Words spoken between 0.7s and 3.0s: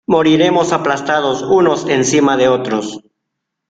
aplastados unos encima de otros.